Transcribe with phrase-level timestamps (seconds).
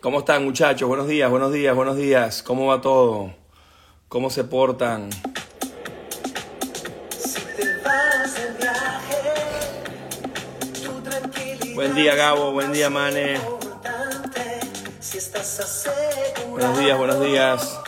[0.00, 0.86] ¿Cómo están muchachos?
[0.86, 2.42] Buenos días, buenos días, buenos días.
[2.42, 3.34] ¿Cómo va todo?
[4.08, 5.08] ¿Cómo se portan?
[11.74, 13.40] Buen día Gabo, buen día Mane.
[16.50, 17.80] Buenos días, buenos días.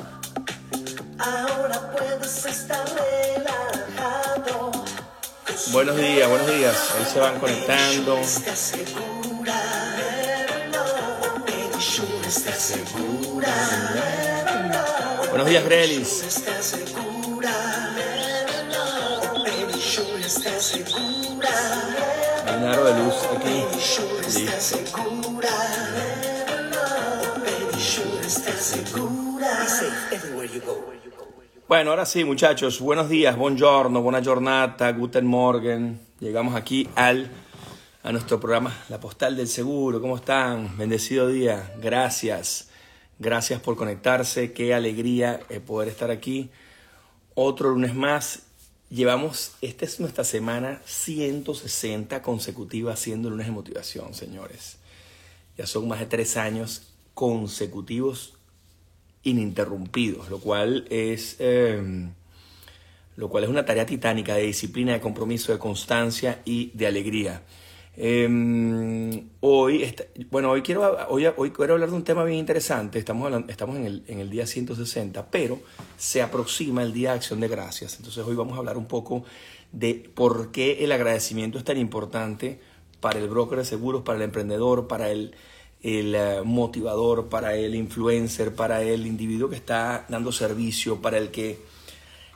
[5.73, 6.95] Buenos días, buenos días.
[6.97, 8.19] Ahí se van conectando.
[15.31, 16.45] Buenos días, Grelis.
[22.45, 23.65] Hay un aro de luz aquí.
[31.67, 32.81] Bueno, ahora sí, muchachos.
[32.81, 35.99] Buenos días, buongiorno, buona giornata, guten morgen.
[36.21, 37.31] Llegamos aquí al
[38.09, 40.01] a nuestro programa La Postal del Seguro.
[40.01, 40.79] ¿Cómo están?
[40.79, 41.75] Bendecido día.
[41.79, 42.71] Gracias.
[43.19, 44.55] Gracias por conectarse.
[44.55, 46.49] Qué alegría eh, poder estar aquí.
[47.35, 48.45] Otro lunes más.
[48.89, 54.79] Llevamos, esta es nuestra semana 160 consecutiva haciendo lunes de motivación, señores.
[55.59, 58.39] Ya son más de tres años consecutivos
[59.23, 62.09] ininterrumpidos, lo cual es, eh,
[63.17, 67.43] lo cual es una tarea titánica de disciplina, de compromiso, de constancia y de alegría.
[68.01, 69.95] Eh, hoy,
[70.31, 73.01] bueno, hoy quiero, hoy, hoy, quiero hablar de un tema bien interesante.
[73.01, 75.59] Estamos, estamos en, el, en el día 160, pero
[75.97, 77.97] se aproxima el Día de Acción de Gracias.
[77.97, 79.25] Entonces hoy vamos a hablar un poco
[79.73, 82.61] de por qué el agradecimiento es tan importante
[83.01, 85.35] para el broker de seguros, para el emprendedor, para el,
[85.83, 91.33] el uh, motivador, para el influencer, para el individuo que está dando servicio, para el
[91.33, 91.59] que,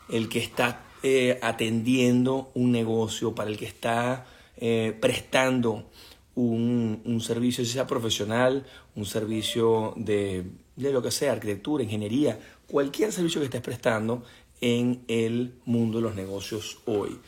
[0.09, 4.27] el que está eh, atendiendo un negocio, para el que está
[4.57, 5.91] eh, prestando
[6.35, 8.65] un, un, servicio, sea profesional,
[8.95, 10.45] un servicio de,
[10.77, 14.23] de, lo que sea, arquitectura, ingeniería, cualquier servicio que estés prestando
[14.61, 17.19] en el mundo de los negocios hoy.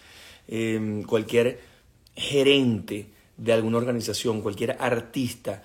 [0.48, 1.60] Eh, cualquier
[2.14, 5.62] gerente de alguna organización, cualquier artista,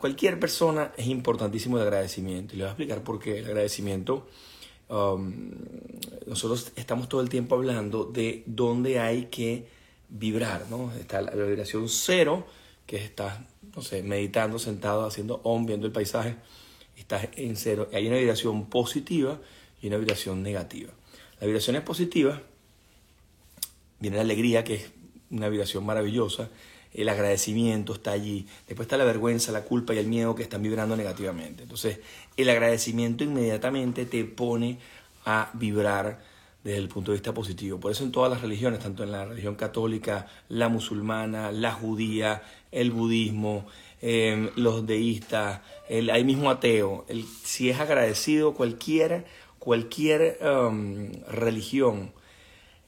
[0.00, 2.54] cualquier persona es importantísimo el agradecimiento.
[2.54, 3.38] Y le voy a explicar por qué.
[3.38, 4.28] El agradecimiento,
[4.88, 5.50] um,
[6.26, 9.66] nosotros estamos todo el tiempo hablando de dónde hay que
[10.08, 10.92] vibrar, ¿no?
[10.92, 12.46] Está la vibración cero,
[12.86, 13.38] que estás,
[13.74, 16.36] no sé, meditando, sentado, haciendo om, viendo el paisaje,
[16.96, 17.88] estás en cero.
[17.92, 19.40] Hay una vibración positiva
[19.82, 20.92] y una vibración negativa.
[21.40, 22.40] La vibración es positiva,
[23.98, 24.92] viene la alegría, que es
[25.30, 26.48] una vibración maravillosa,
[26.94, 30.62] el agradecimiento está allí, después está la vergüenza, la culpa y el miedo que están
[30.62, 31.64] vibrando negativamente.
[31.64, 31.98] Entonces,
[32.38, 34.78] el agradecimiento inmediatamente te pone
[35.26, 36.22] a vibrar
[36.66, 37.78] desde el punto de vista positivo.
[37.78, 42.42] Por eso en todas las religiones, tanto en la religión católica, la musulmana, la judía,
[42.72, 43.66] el budismo,
[44.02, 49.26] eh, los deístas, el ahí mismo ateo, el, si es agradecido cualquier,
[49.60, 52.10] cualquier um, religión,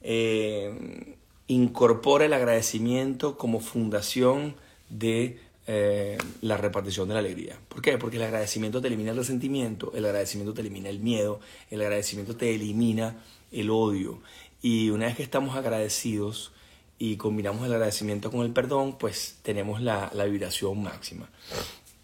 [0.01, 1.15] eh,
[1.47, 4.55] incorpora el agradecimiento como fundación
[4.89, 5.39] de
[6.41, 7.59] la repartición de la alegría.
[7.67, 7.99] ¿Por qué?
[7.99, 12.35] Porque el agradecimiento te elimina el resentimiento, el agradecimiento te elimina el miedo, el agradecimiento
[12.35, 13.17] te elimina
[13.51, 14.21] el odio.
[14.61, 16.51] Y una vez que estamos agradecidos
[16.97, 21.29] y combinamos el agradecimiento con el perdón, pues tenemos la, la vibración máxima.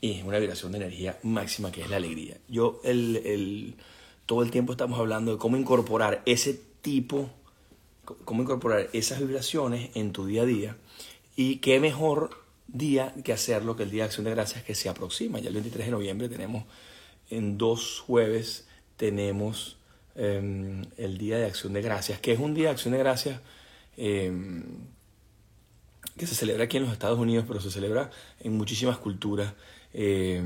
[0.02, 2.38] Y una vibración de energía máxima que es la alegría.
[2.48, 3.76] Yo el, el,
[4.26, 7.30] todo el tiempo estamos hablando de cómo incorporar ese tipo,
[8.24, 10.78] cómo incorporar esas vibraciones en tu día a día.
[11.36, 14.90] Y qué mejor día que hacerlo que el Día de Acción de Gracias que se
[14.90, 15.40] aproxima.
[15.40, 16.66] Ya el 23 de noviembre tenemos,
[17.30, 18.68] en dos jueves,
[18.98, 19.78] tenemos
[20.16, 23.40] eh, el Día de Acción de Gracias, que es un Día de Acción de Gracias
[23.97, 24.32] eh,
[26.17, 28.09] que se celebra aquí en los Estados Unidos, pero se celebra
[28.40, 29.53] en muchísimas culturas
[29.94, 30.41] eh,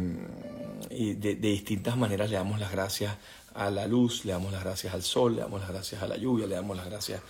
[0.89, 3.15] y de, de, distintas maneras le damos las gracias
[3.53, 6.17] a la luz, le damos las gracias al sol, le damos las gracias a la
[6.17, 7.21] lluvia, le damos las gracias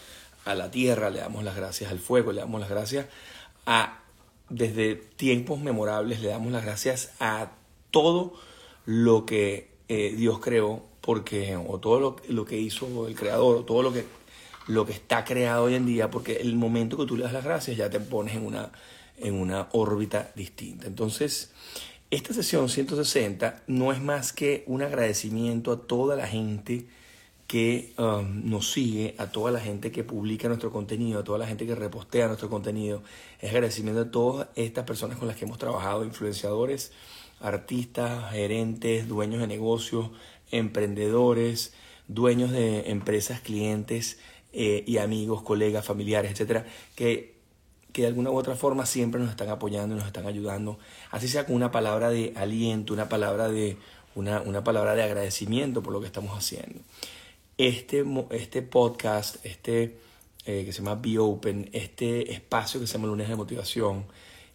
[0.45, 3.07] a la tierra, le damos las gracias al fuego, le damos las gracias
[3.65, 3.99] a,
[4.49, 7.51] desde tiempos memorables, le damos las gracias a
[7.91, 8.33] todo
[8.85, 13.63] lo que eh, Dios creó porque, o todo lo, lo, que hizo el creador, o
[13.63, 14.05] todo lo que,
[14.67, 17.43] lo que está creado hoy en día, porque el momento que tú le das las
[17.43, 18.71] gracias ya te pones en una,
[19.17, 20.85] en una órbita distinta.
[20.85, 21.51] Entonces,
[22.11, 26.85] Esta sesión 160 no es más que un agradecimiento a toda la gente
[27.47, 31.47] que um, nos sigue, a toda la gente que publica nuestro contenido, a toda la
[31.47, 33.01] gente que repostea nuestro contenido.
[33.39, 36.91] Es agradecimiento a todas estas personas con las que hemos trabajado, influenciadores,
[37.41, 40.11] artistas, gerentes, dueños de negocios,
[40.51, 41.73] emprendedores,
[42.07, 44.19] dueños de empresas, clientes
[44.51, 46.65] eh, y amigos, colegas, familiares, etcétera,
[46.95, 47.35] que,
[47.91, 50.79] que de alguna u otra forma siempre nos están apoyando y nos están ayudando,
[51.11, 53.77] así sea con una palabra de aliento, una palabra de,
[54.15, 56.79] una, una palabra de agradecimiento por lo que estamos haciendo.
[57.57, 59.97] Este, este podcast, este
[60.45, 64.05] eh, que se llama Be Open, este espacio que se llama Lunes de Motivación,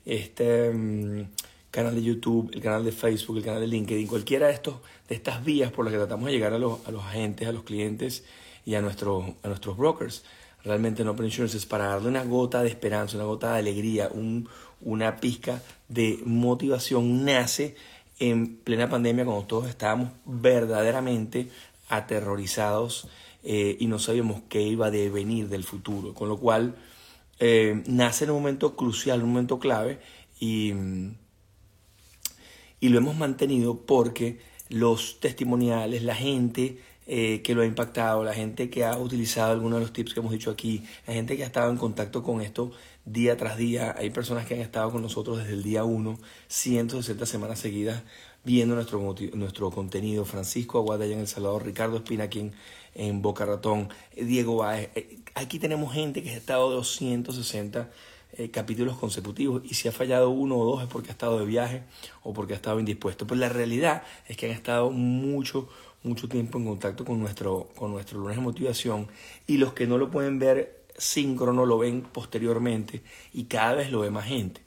[0.05, 1.27] este mm,
[1.75, 4.77] canal de YouTube, el canal de Facebook, el canal de LinkedIn, cualquiera de, estos,
[5.09, 7.53] de estas vías por las que tratamos de llegar a los, a los agentes, a
[7.53, 8.25] los clientes
[8.65, 10.25] y a, nuestro, a nuestros brokers,
[10.63, 14.09] realmente no Open Insurance es para darle una gota de esperanza, una gota de alegría,
[14.13, 14.49] un,
[14.83, 17.75] una pizca de motivación, nace
[18.21, 21.51] en plena pandemia cuando todos estábamos verdaderamente
[21.89, 23.09] aterrorizados
[23.43, 26.15] eh, y no sabíamos qué iba a devenir del futuro.
[26.15, 26.77] Con lo cual
[27.41, 29.99] eh, nace en un momento crucial, un momento clave
[30.39, 30.73] y,
[32.85, 38.35] y lo hemos mantenido porque los testimoniales, la gente eh, que lo ha impactado, la
[38.35, 41.45] gente que ha utilizado algunos de los tips que hemos dicho aquí, la gente que
[41.45, 42.73] ha estado en contacto con esto
[43.07, 47.25] día tras día, hay personas que han estado con nosotros desde el día 1, 160
[47.25, 48.03] semanas seguidas
[48.45, 50.27] viendo nuestro, nuestro contenido.
[50.27, 52.51] Francisco Aguada allá en El Salvador, Ricardo Espina aquí
[52.95, 54.91] en, Boca Ratón, Diego Baez.
[54.95, 57.89] Eh, aquí tenemos gente que ha estado 260
[58.37, 61.47] eh, capítulos consecutivos y si ha fallado uno o dos es porque ha estado de
[61.47, 61.83] viaje
[62.23, 63.27] o porque ha estado indispuesto.
[63.27, 65.69] Pues la realidad es que han estado mucho,
[66.03, 69.09] mucho tiempo en contacto con nuestro, con nuestro lunes de motivación
[69.47, 73.03] y los que no lo pueden ver síncrono lo ven posteriormente
[73.33, 74.65] y cada vez lo ve más gente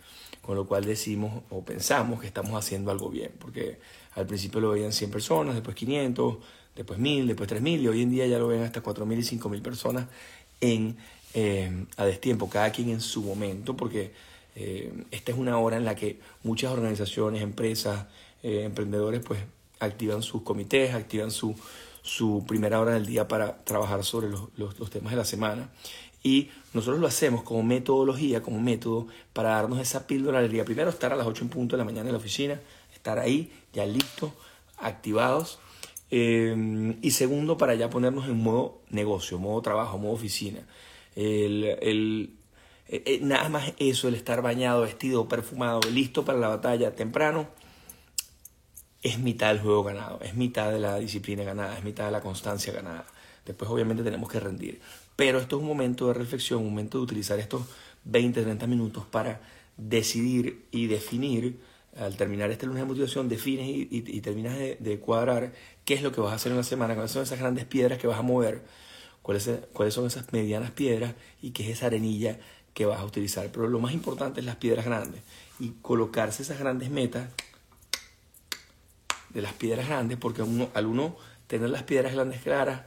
[0.48, 3.80] con lo cual decimos o pensamos que estamos haciendo algo bien, porque
[4.14, 6.38] al principio lo veían 100 personas, después 500,
[6.74, 9.62] después 1000, después 3000 y hoy en día ya lo ven hasta 4000 y 5000
[9.62, 10.06] personas
[10.62, 10.96] en,
[11.34, 14.12] eh, a destiempo, cada quien en su momento, porque
[14.56, 18.06] eh, esta es una hora en la que muchas organizaciones, empresas,
[18.44, 19.40] eh, emprendedores pues
[19.80, 21.56] activan sus comités, activan su,
[22.02, 25.70] su primera hora del día para trabajar sobre los, los, los temas de la semana
[26.24, 30.66] y nosotros lo hacemos como metodología, como método para darnos esa píldora del día.
[30.66, 32.60] Primero, estar a las 8 en punto de la mañana en la oficina,
[32.94, 34.32] estar ahí, ya listos,
[34.78, 35.60] activados.
[36.10, 40.60] Eh, y segundo, para ya ponernos en modo negocio, modo trabajo, modo oficina.
[41.18, 42.38] El, el,
[42.88, 47.48] eh, eh, nada más eso, el estar bañado, vestido, perfumado, listo para la batalla temprano,
[49.02, 52.22] es mitad del juego ganado, es mitad de la disciplina ganada, es mitad de la
[52.22, 53.06] constancia ganada.
[53.46, 54.80] Después obviamente tenemos que rendir.
[55.16, 57.64] Pero esto es un momento de reflexión, un momento de utilizar estos
[58.04, 59.42] 20, 30 minutos para
[59.76, 61.60] decidir y definir,
[61.98, 65.52] al terminar este lunes de motivación, defines y, terminas de, cuadrar
[65.84, 67.98] qué es lo que vas a hacer en la semana, cuáles son esas grandes piedras
[67.98, 68.62] que vas a mover,
[69.28, 72.40] cuáles, son esas medianas piedras y qué es esa arenilla
[72.74, 73.50] que vas a utilizar.
[73.52, 75.22] Pero lo más importante es las piedras grandes
[75.60, 77.30] y colocarse esas grandes metas
[79.30, 82.84] de las piedras grandes, porque al uno tener las piedras grandes claras,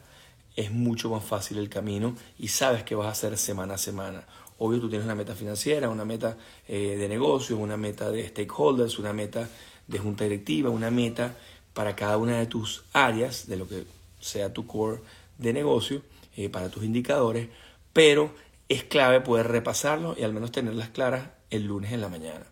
[0.57, 4.25] es mucho más fácil el camino y sabes que vas a hacer semana a semana.
[4.59, 6.39] Obvio, tú tienes una meta financiera, una meta
[6.69, 9.47] eh, de negocio, una meta de stakeholders, una meta
[9.87, 11.37] de junta directiva, una meta
[11.75, 13.85] para cada una de tus áreas, de lo que
[14.21, 15.01] sea tu core
[15.39, 16.03] de negocio,
[16.37, 17.49] eh, para tus indicadores,
[17.93, 18.35] pero
[18.69, 22.47] es clave poder repasarlo y al menos tenerlas claras el lunes en la mañana.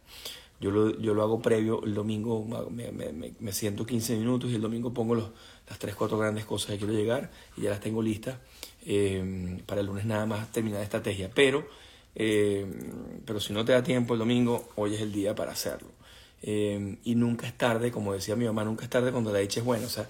[0.61, 4.61] Yo lo, yo lo hago previo, el domingo me, me, siento 15 minutos y el
[4.61, 5.31] domingo pongo los,
[5.69, 8.39] las tres, cuatro grandes cosas que quiero llegar y ya las tengo listas
[8.85, 11.31] eh, para el lunes nada más terminar estrategia.
[11.33, 11.69] Pero,
[12.17, 12.67] eh,
[13.25, 15.91] pero si no te da tiempo el domingo, hoy es el día para hacerlo.
[16.43, 19.61] Eh, y nunca es tarde, como decía mi mamá, nunca es tarde cuando la dicha
[19.61, 19.87] es buena.
[19.87, 20.09] O sea,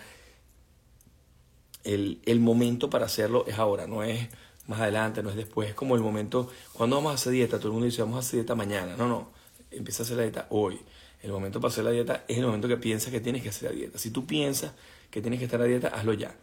[1.84, 4.28] el, el momento para hacerlo es ahora, no es
[4.66, 7.68] más adelante, no es después, es como el momento, cuando vamos a hacer dieta, todo
[7.68, 8.96] el mundo dice, vamos a hacer dieta mañana.
[8.96, 9.30] No, no,
[9.70, 10.78] empieza a hacer la dieta hoy.
[11.22, 13.70] El momento para hacer la dieta es el momento que piensas que tienes que hacer
[13.70, 13.98] la dieta.
[13.98, 14.72] Si tú piensas
[15.10, 16.36] que tienes que estar a dieta, hazlo ya.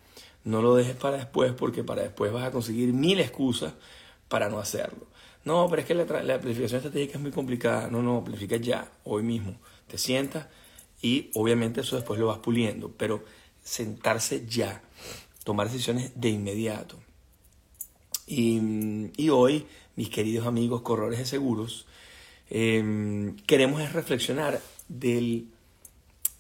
[0.44, 3.74] No lo dejes para después porque para después vas a conseguir mil excusas
[4.28, 5.08] para no hacerlo.
[5.44, 7.90] No, pero es que la, planificación estratégica es muy complicada.
[7.90, 9.56] No, no, planifica ya, hoy mismo.
[9.88, 10.48] Te sientas
[11.02, 13.24] y obviamente eso después lo vas puliendo, pero
[13.64, 14.82] sentarse ya,
[15.46, 17.00] tomar decisiones de inmediato.
[18.28, 21.86] Y, hoy, mis queridos amigos corredores de seguros,
[22.50, 24.60] em, queremos reflexionar
[24.90, 25.48] del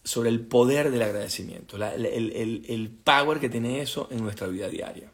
[0.04, 5.12] sobre el poder del agradecimiento, el, power que tiene eso en nuestra vida diaria.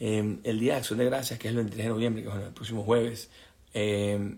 [0.00, 2.34] Em, el Día de Acción de Gracias, que es el 23 de noviembre, que es
[2.34, 3.30] el próximo jueves,
[3.72, 4.36] em,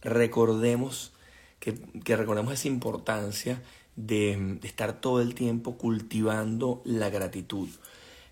[0.00, 1.12] recordemos
[1.60, 3.62] que, que recordemos esa importancia
[3.96, 7.68] de, estar todo el tiempo cultivando la gratitud.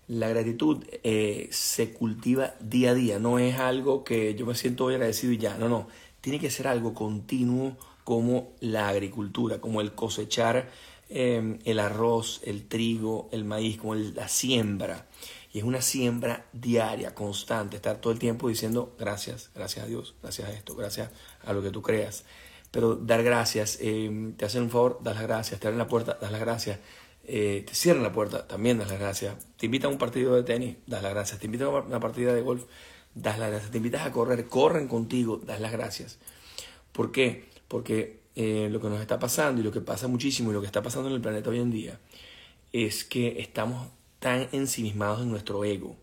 [0.07, 4.85] La gratitud eh, se cultiva día a día, no es algo que yo me siento
[4.85, 5.87] hoy agradecido y ya, no, no,
[6.19, 10.69] tiene que ser algo continuo como la agricultura, como el cosechar
[11.09, 15.07] em, el arroz, el trigo, el maíz, como la siembra.
[15.53, 20.15] Y es una siembra diaria, constante, estar todo el tiempo diciendo gracias, gracias a Dios,
[20.21, 21.11] gracias a esto, gracias
[21.43, 22.25] a lo que tú creas.
[22.71, 26.17] Pero dar gracias, em, te hacen un favor, das las gracias, te abren la puerta,
[26.21, 26.79] das las gracias,
[27.25, 29.35] eh, te cierran la puerta, también das las gracias.
[29.57, 31.39] Te invitan a un partido de tenis, das las gracias.
[31.39, 32.63] Te invitan a una partida de golf,
[33.13, 33.71] das las gracias.
[33.71, 36.19] Te invitas a correr, corren contigo, das las gracias.
[36.91, 37.45] ¿Por qué?
[37.67, 40.67] Porque eh, lo que nos está pasando y lo que pasa muchísimo y lo que
[40.67, 41.99] está pasando en el planeta hoy en día
[42.71, 45.97] es que estamos tan ensimismados en nuestro ego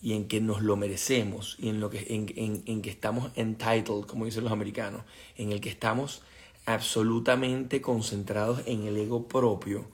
[0.00, 4.04] y en que nos lo merecemos y en, lo que, en, en, que estamos entitled,
[4.06, 5.02] como dicen los americanos,
[5.36, 6.22] en el que estamos
[6.66, 9.86] absolutamente concentrados en el ego propio,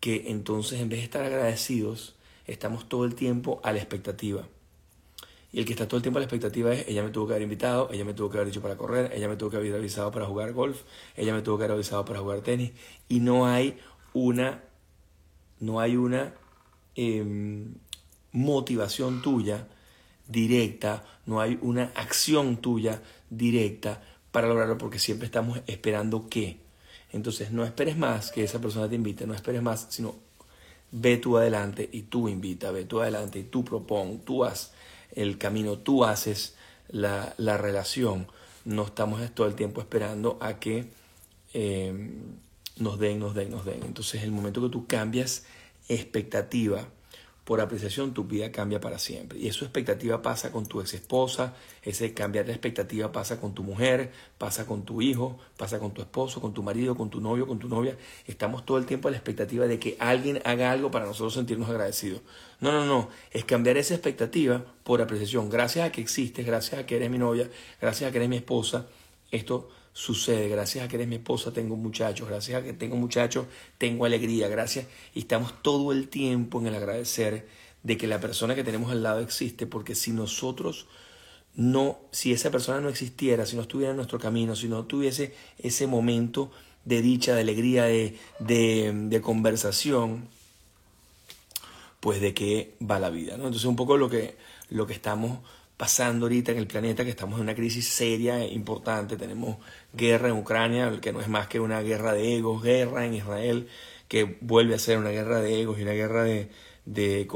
[0.00, 2.14] que entonces en vez de estar agradecidos,
[2.46, 4.46] estamos todo el tiempo a la expectativa.
[5.50, 7.32] Y el que está todo el tiempo a la expectativa es, ella me tuvo que
[7.32, 9.74] haber invitado, ella me tuvo que haber dicho para correr, ella me tuvo que haber
[9.74, 10.82] avisado para jugar golf,
[11.16, 12.72] ella me tuvo que haber avisado para jugar tenis.
[13.08, 13.78] Y no hay
[14.12, 14.62] una,
[15.58, 16.34] no hay una
[16.94, 17.74] em,
[18.32, 19.66] motivación tuya
[20.26, 26.60] directa, no hay una acción tuya directa para lograrlo porque siempre estamos esperando que.
[27.12, 30.14] Entonces no esperes más que esa persona te invite, no esperes más, sino
[30.90, 34.72] ve tú adelante y tú invita, ve tú adelante y tú propon, tú haz
[35.12, 36.56] el camino, tú haces
[36.88, 38.26] la, relación.
[38.64, 40.90] No estamos todo el tiempo esperando a que
[41.54, 42.12] eh,
[42.76, 43.82] nos den, nos den, nos den.
[43.84, 45.46] Entonces el momento que tú cambias
[45.88, 46.88] expectativa,
[47.48, 49.38] por apreciación tu vida cambia para siempre.
[49.38, 53.62] Y esa expectativa pasa con tu ex esposa, ese cambiar de expectativa pasa con tu
[53.62, 57.46] mujer, pasa con tu hijo, pasa con tu esposo, con tu marido, con tu novio,
[57.46, 57.96] con tu novia.
[58.26, 61.70] Estamos todo el tiempo a la expectativa de que alguien haga algo para nosotros sentirnos
[61.70, 62.20] agradecidos.
[62.60, 65.48] No, no, no, es cambiar esa expectativa por apreciación.
[65.48, 67.48] Gracias a que existes, gracias a que eres mi novia,
[67.80, 68.88] gracias a que eres mi esposa,
[69.30, 70.48] esto sucede.
[70.48, 73.46] Gracias a que eres mi esposa tengo muchachos, gracias a que tengo muchachos
[73.78, 74.86] tengo alegría, gracias.
[75.12, 77.48] Y estamos todo el tiempo en el agradecer
[77.82, 80.86] de que la persona que tenemos al lado existe, porque si nosotros
[81.56, 85.34] no, si esa persona no existiera, si no estuviera en nuestro camino, si no tuviese
[85.58, 86.52] ese momento
[86.84, 90.28] de dicha, de alegría, de, de, de conversación,
[91.98, 93.36] pues de qué va la vida.
[93.36, 93.46] ¿no?
[93.46, 94.36] Entonces un poco lo que,
[94.70, 95.40] lo que estamos
[95.78, 99.16] pasando ahorita en el planeta, que estamos en una crisis seria e importante.
[99.16, 99.58] Tenemos
[99.98, 103.68] guerra en Ucrania, que no es más que una guerra de egos, guerra en Israel,
[104.08, 106.48] que vuelve a ser una guerra de egos y una guerra de,
[106.86, 107.28] de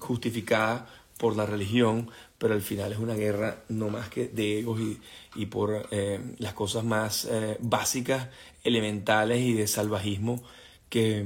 [0.00, 0.88] justificada
[1.18, 5.00] por la religión, pero al final es una guerra no más que de egos y,
[5.34, 8.28] y por eh, las cosas más eh, básicas,
[8.64, 10.42] elementales y de salvajismo
[10.88, 11.24] que,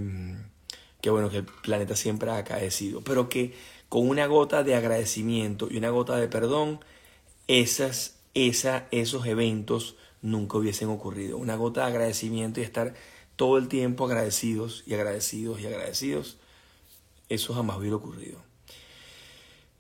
[1.01, 3.55] que, bueno, que el planeta siempre ha acaecido, pero que
[3.89, 6.81] con una gota de agradecimiento y una gota de perdón,
[7.47, 11.37] esas, esa, esos eventos nunca hubiesen ocurrido.
[11.37, 12.95] Una gota de agradecimiento y estar
[13.37, 16.39] todo el tiempo agradecidos y agradecidos y agradecidos,
[17.29, 18.39] eso jamás hubiera ocurrido.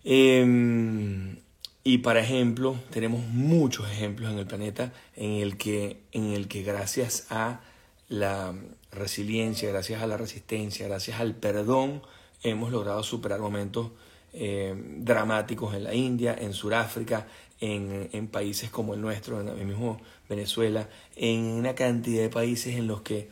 [0.04, 1.38] Em,
[1.84, 6.62] y para ejemplo, tenemos muchos ejemplos en el planeta en el que, en el que
[6.62, 7.60] gracias a
[8.08, 8.54] la
[8.90, 12.02] resiliencia, gracias a la resistencia, gracias al perdón,
[12.42, 13.90] hemos logrado superar momentos
[14.34, 17.26] eh, dramáticos en la India, en Sudáfrica,
[17.60, 22.76] en, en, países como el nuestro, en el mismo Venezuela, en una cantidad de países
[22.76, 23.28] en los que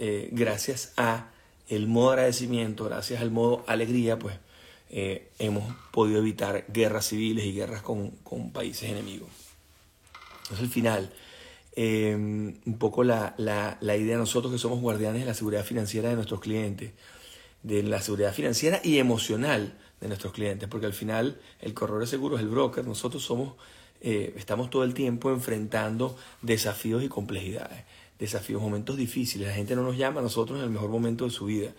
[0.00, 1.30] eh, gracias a
[1.68, 4.36] el modo agradecimiento, gracias al modo alegría, pues
[4.90, 9.28] eh, hemos podido evitar guerras civiles y guerras con, con países enemigos.
[10.42, 11.12] Entonces al final,
[11.76, 16.08] un poco la, la, la idea de nosotros que somos guardianes de la seguridad financiera
[16.08, 16.90] de nuestros clientes,
[17.62, 22.06] de la seguridad financiera y emocional de nuestros clientes, porque al final el corredor de
[22.06, 23.54] seguros el broker, nosotros somos,
[24.00, 27.84] eh, estamos todo el tiempo enfrentando desafíos y complejidades,
[28.18, 29.48] desafíos, momentos difíciles.
[29.48, 31.70] La gente no nos llama a nosotros en el mejor momento de su vida.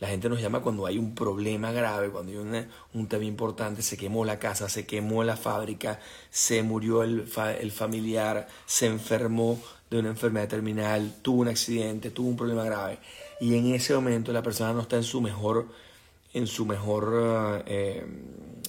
[0.00, 3.96] La gente nos llama cuando hay un problema grave, cuando hay un tema importante, se
[3.96, 7.28] quemó la casa, se quemó la fábrica, se murió el,
[7.60, 12.98] el familiar, se enfermó de una enfermedad terminal, tuvo un accidente, tuvo un problema grave
[13.40, 15.66] y en ese momento la persona no está en su mejor,
[16.34, 18.04] en su mejor, eh,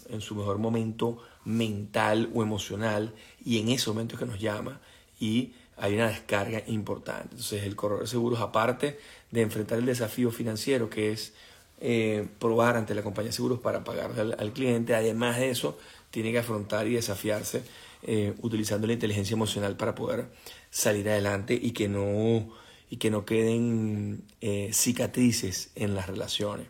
[0.10, 4.82] en su mejor momento mental o emocional y en ese momento es que nos llama
[5.20, 7.30] y hay una descarga importante.
[7.32, 9.00] Entonces el corredor de seguros, aparte
[9.32, 11.34] de enfrentar el desafío financiero que es
[11.80, 15.78] eh, probar ante la compañía de seguros para pagar al, cliente, además de eso,
[16.12, 17.64] tiene que afrontar y desafiarse
[18.04, 20.28] eh, utilizando la inteligencia emocional para poder
[20.70, 22.50] salir adelante y que no,
[22.90, 26.68] y que no queden eh, cicatrices en las relaciones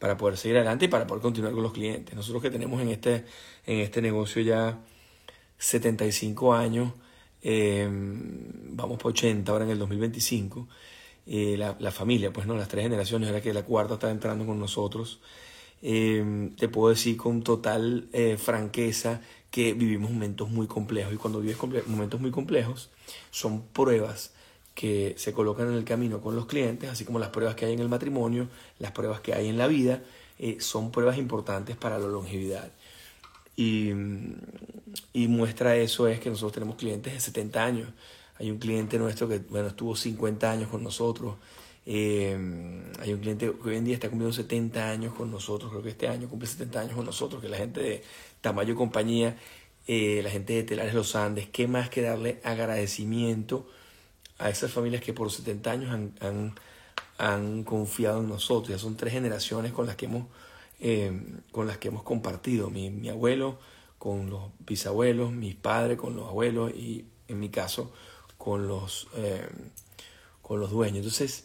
[0.00, 2.16] para poder seguir adelante y para poder continuar con los clientes.
[2.16, 3.24] Nosotros que tenemos en este,
[3.66, 4.80] en este negocio ya
[5.58, 6.92] 75 años,
[7.44, 10.66] vamos por 80 ahora en el 2025,
[11.26, 14.58] la, la, familia, pues no, las tres generaciones, ahora que la cuarta está entrando con
[14.58, 15.20] nosotros,
[15.82, 21.40] eh, te puedo decir con total eh, franqueza que vivimos momentos muy complejos y cuando
[21.40, 22.90] vives momentos muy complejos
[23.30, 24.34] son pruebas
[24.74, 27.74] que se colocan en el camino con los clientes, así como las pruebas que hay
[27.74, 28.48] en el matrimonio,
[28.78, 30.02] las pruebas que hay en la vida,
[30.38, 32.72] eh, son pruebas importantes para la longevidad.
[33.56, 33.90] Y,
[35.12, 37.88] y, muestra eso es que nosotros tenemos clientes de 70 años.
[38.38, 41.34] Hay un cliente nuestro que bueno, estuvo 50 años con nosotros,
[41.86, 42.38] eh,
[43.00, 45.90] hay un cliente que hoy en día está cumpliendo 70 años con nosotros, creo que
[45.90, 48.02] este año cumple 70 años con nosotros, que la gente de
[48.40, 49.36] Tamayo Compañía,
[49.86, 53.68] eh, la gente de Telares Los Andes, ¿qué más que darle agradecimiento
[54.40, 56.54] a esas familias que por 70 años han, han,
[57.18, 58.70] han confiado en nosotros?
[58.70, 60.26] Ya son tres generaciones con las que hemos,
[60.80, 61.12] eh,
[61.52, 63.58] con las que hemos compartido, mi, mi abuelo
[63.98, 67.92] con los bisabuelos, mi padre con los abuelos y en mi caso
[68.38, 69.08] con los,
[70.40, 70.96] con los dueños.
[70.96, 71.44] Entonces,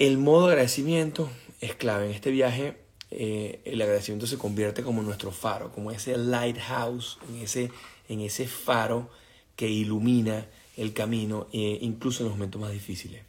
[0.00, 2.06] el modo de agradecimiento es clave.
[2.06, 2.76] En este viaje
[3.14, 7.70] eh, el agradecimiento se convierte como nuestro faro, como ese lighthouse, en ese,
[8.08, 9.10] en ese faro
[9.54, 10.46] que ilumina
[10.82, 13.22] el camino, eh, incluso en los momentos más difíciles.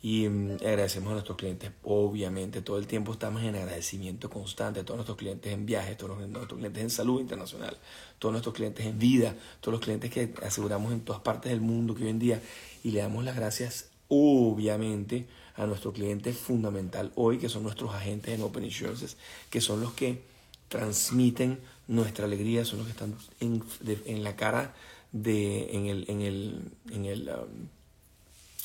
[0.00, 4.84] Y mm, agradecemos a nuestros clientes, obviamente, todo el tiempo estamos en agradecimiento constante, a
[4.84, 7.76] todos nuestros clientes en viajes, todos nuestros clientes en salud internacional,
[8.20, 11.96] todos nuestros clientes en vida, todos los clientes que aseguramos en todas partes del mundo
[11.96, 12.40] que hoy en día,
[12.84, 18.32] y le damos las gracias, obviamente, a nuestro cliente fundamental hoy, que son nuestros agentes
[18.32, 19.16] en Open Insurances,
[19.50, 20.22] que son los que
[20.68, 21.58] transmiten
[21.88, 23.64] nuestra alegría, son los que están en,
[24.06, 24.74] en la cara
[25.12, 27.68] de, en el, en el, en el, um,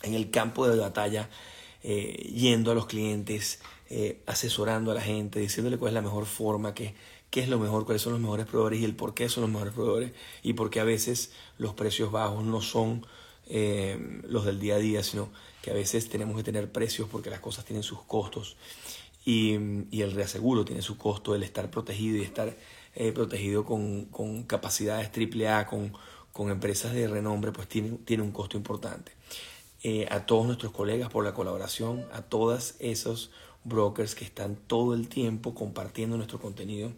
[0.03, 1.29] en el campo de batalla,
[1.83, 6.25] eh, yendo a los clientes, eh, asesorando a la gente, diciéndole cuál es la mejor
[6.25, 6.95] forma, qué,
[7.29, 9.51] qué es lo mejor, cuáles son los mejores proveedores y el por qué son los
[9.51, 10.11] mejores proveedores
[10.43, 13.05] y por qué a veces los precios bajos no son
[13.47, 15.29] eh, los del día a día, sino
[15.61, 18.57] que a veces tenemos que tener precios porque las cosas tienen sus costos.
[19.25, 19.57] Y,
[19.89, 22.57] y el reaseguro tiene su costo, el estar protegido y estar
[22.95, 25.93] eh, protegido con, con, capacidades AAA, con,
[26.33, 29.13] con empresas de renombre, pues tiene, tiene un costo importante.
[29.83, 33.31] Eh, a todos nuestros colegas por la colaboración, a todos esos
[33.63, 36.91] brokers que están todo el tiempo compartiendo nuestro contenido.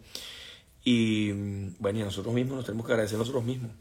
[0.84, 1.32] Y
[1.78, 3.72] bueno, y a nosotros mismos nos tenemos que agradecer a nosotros mismos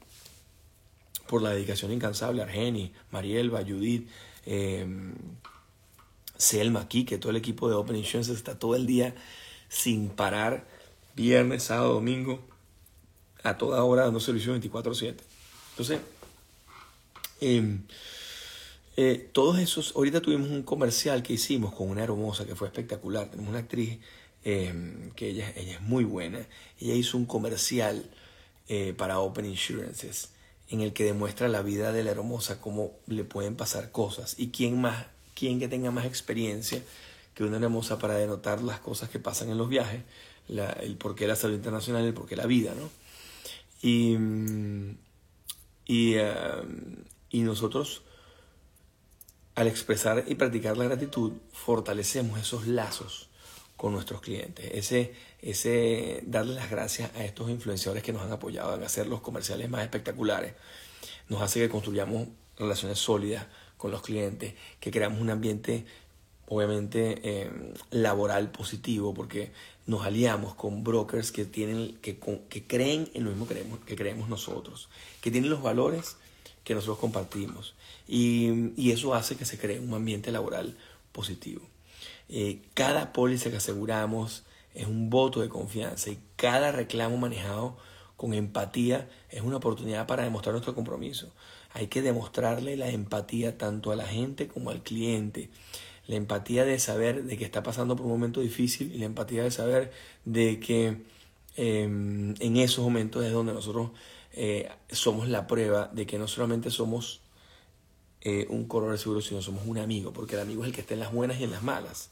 [1.28, 2.42] por la dedicación incansable.
[2.42, 4.10] Argeni, Marielba, Judith,
[4.46, 4.88] eh,
[6.38, 9.16] Selma, que todo el equipo de Open Insurance está todo el día
[9.70, 10.68] sin parar,
[11.16, 12.40] viernes, sábado, domingo,
[13.44, 15.25] a toda hora dando servicio 24/7.
[15.78, 16.00] Entonces,
[17.42, 17.82] em,
[18.96, 23.30] eh, todos esos, ahorita tuvimos un comercial que hicimos con una hermosa que fue espectacular,
[23.30, 24.00] tenemos una actriz
[24.46, 26.48] em, que ella, ella es muy buena,
[26.80, 28.10] ella hizo un comercial
[28.70, 30.30] eh, para Open Insurances
[30.70, 34.36] en el que demuestra la vida de la hermosa, cómo le pueden pasar cosas.
[34.38, 36.82] Y quién más, quién que tenga más experiencia
[37.34, 40.02] que una hermosa para denotar las cosas que pasan en los viajes,
[40.48, 42.90] la, el porqué la salud internacional, el porqué la vida, ¿no?
[43.82, 44.18] Y,
[45.86, 48.04] y, um, y nosotros,
[49.56, 53.30] al expresar y practicar la gratitud, fortalecemos esos lazos
[53.78, 54.70] con nuestros clientes.
[54.74, 59.22] Ese, ese darle las gracias a estos influenciadores que nos han apoyado en hacer los
[59.22, 60.54] comerciales más espectaculares,
[61.30, 63.46] nos hace que construyamos relaciones sólidas
[63.78, 65.86] con los clientes, que creamos un ambiente
[66.48, 69.52] obviamente eh, laboral positivo, porque
[69.86, 72.18] nos aliamos con brokers que, tienen, que,
[72.50, 73.48] que creen en lo mismo
[73.86, 74.90] que creemos, nosotros,
[75.22, 76.18] que tienen los valores
[76.64, 77.76] que nosotros compartimos.
[78.08, 80.76] Y, y eso hace que se cree un ambiente laboral
[81.12, 81.62] positivo.
[82.28, 84.44] Eh, cada póliza que aseguramos
[84.74, 87.78] es un voto de confianza y cada reclamo manejado
[88.18, 91.32] con empatía es una oportunidad para demostrar nuestro compromiso.
[91.74, 95.50] Hay que demostrarle la empatía tanto a la gente como al cliente.
[96.08, 99.44] La empatía de saber de que está pasando por un momento difícil y la empatía
[99.44, 99.92] de saber
[100.26, 101.02] de que
[101.56, 103.92] em, en esos momentos es donde nosotros
[104.34, 107.22] eh, somos la prueba de que no solamente somos
[108.22, 110.94] eh, un corredor seguro, sino somos un amigo, porque el amigo es el que está
[110.94, 112.10] en las buenas y en las malas.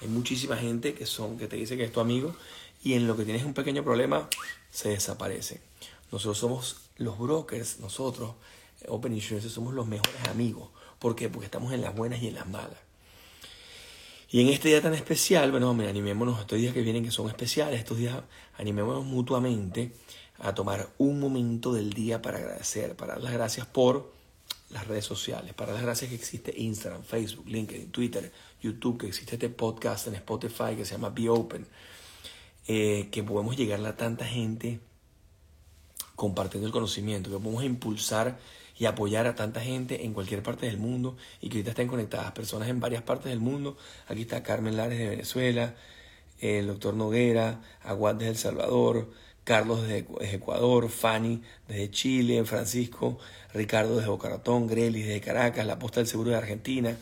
[0.00, 2.34] Hay muchísima gente que, son, que te dice que es tu amigo
[2.82, 4.28] y en lo que tienes un pequeño problema
[4.70, 5.60] se desaparece.
[6.10, 8.32] Nosotros somos los brokers, nosotros,
[8.88, 10.68] Open Insurance, somos los mejores amigos.
[10.98, 11.28] ¿Por qué?
[11.28, 12.78] Porque estamos en las buenas y en las malas.
[14.32, 17.78] Y en este día tan especial, bueno, animémonos, estos días que vienen que son especiales,
[17.78, 18.16] estos días
[18.56, 19.92] animémonos mutuamente
[20.38, 24.10] a tomar un momento del día para agradecer, para dar las gracias por
[24.70, 29.08] las redes sociales, para dar las gracias que existe Instagram, Facebook, LinkedIn, Twitter, YouTube, que
[29.08, 31.66] existe este podcast en Spotify que se llama Be Open,
[32.66, 34.80] eh, que podemos llegar a tanta gente
[36.16, 38.38] compartiendo el conocimiento, que podemos impulsar
[38.82, 42.32] y apoyar a tanta gente en cualquier parte del mundo y que ahorita estén conectadas
[42.32, 43.76] personas en varias partes del mundo.
[44.08, 45.76] Aquí está Carmen Lares de Venezuela,
[46.40, 49.08] el doctor Noguera, Aguad de El Salvador,
[49.44, 53.20] Carlos desde Ecuador, Fanny desde Chile, Francisco,
[53.54, 56.96] Ricardo desde Boca Ratón, Grelis desde Caracas, la Posta del Seguro de Argentina,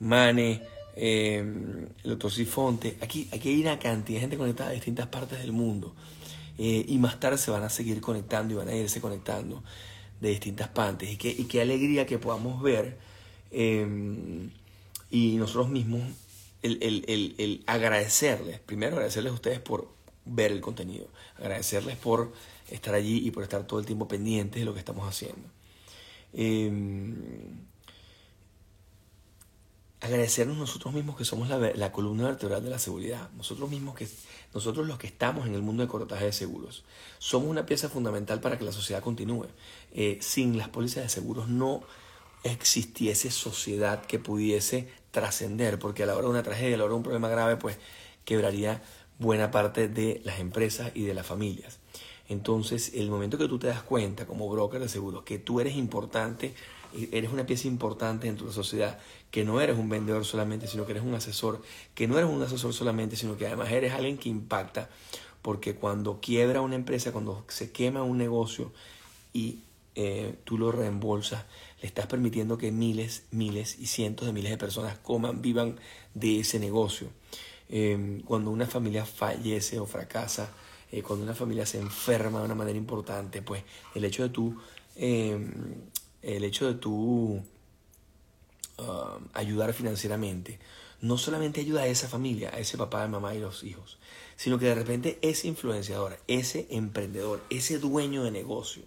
[0.00, 0.60] Mane,
[0.96, 2.98] eh, el doctor Sifonte.
[3.00, 5.94] Aquí, aquí hay una cantidad de gente conectada de distintas partes del mundo.
[6.58, 9.62] Eh, y más tarde se van a seguir conectando y van a irse conectando
[10.20, 11.10] de distintas partes.
[11.10, 12.98] Y qué, y qué alegría que podamos ver
[13.50, 14.50] em,
[15.10, 16.02] y nosotros mismos
[16.62, 19.88] el, el, el, el, agradecerles, primero agradecerles a ustedes por
[20.26, 22.32] ver el contenido, agradecerles por
[22.70, 25.48] estar allí y por estar todo el tiempo pendientes de lo que estamos haciendo.
[26.32, 26.70] Eh,
[30.00, 34.08] agradecernos nosotros mismos que somos la, la, columna vertebral de la seguridad, nosotros mismos que
[34.54, 36.84] nosotros los que estamos en el mundo de corretaje de seguros,
[37.18, 39.46] somos una pieza fundamental para que la sociedad continúe.
[39.92, 41.82] Eh, sin las pólizas de seguros no
[42.44, 46.92] existiese sociedad que pudiese trascender, porque a la hora de una tragedia, a la hora
[46.92, 47.78] de un problema grave, pues
[48.24, 48.82] quebraría
[49.18, 51.78] buena parte de las empresas y de las familias.
[52.28, 55.74] Entonces, el momento que tú te das cuenta como broker de seguros que tú eres
[55.74, 56.54] importante,
[57.10, 58.98] eres una pieza importante en tu sociedad,
[59.30, 61.60] que no eres un vendedor solamente, sino que eres un asesor,
[61.94, 64.88] que no eres un asesor solamente, sino que además eres alguien que impacta,
[65.42, 68.72] porque cuando quiebra una empresa, cuando se quema un negocio
[69.32, 69.58] y
[69.94, 71.44] eh, tú lo reembolsas,
[71.80, 75.78] le estás permitiendo que miles, miles y cientos de miles de personas coman, vivan
[76.14, 77.08] de ese negocio.
[77.68, 80.52] Em, cuando una familia fallece o fracasa,
[80.90, 83.62] eh, cuando una familia se enferma de una manera importante, pues
[83.94, 84.56] el hecho de tú,
[84.96, 87.42] el hecho de tú
[88.78, 90.58] um, ayudar financieramente,
[91.00, 93.98] no solamente ayuda a esa familia, a ese papá, mamá y los hijos,
[94.36, 98.82] sino que de repente ese influenciador, ese emprendedor, ese dueño de negocio,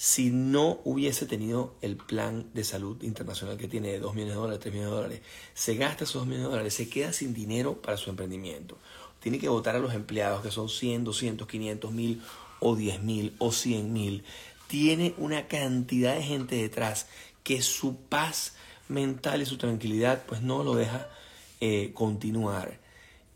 [0.00, 4.40] si no hubiese tenido el plan de salud internacional que tiene de 2 millones de
[4.40, 5.20] dólares, 3 millones de dólares,
[5.54, 8.78] se gasta esos 2 millones de dólares, se queda sin dinero para su emprendimiento.
[9.18, 12.22] Tiene que votar a los empleados, que son 100, 200, 500 mil
[12.60, 14.22] o 10 mil o 100 mil.
[14.68, 17.06] Tiene una cantidad de gente detrás
[17.42, 18.52] que su paz
[18.86, 21.08] mental y su tranquilidad pues no lo deja
[21.60, 22.78] eh, continuar.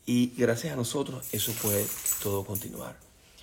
[0.06, 1.84] Y gracias a nosotros eso puede
[2.22, 2.96] todo continuar.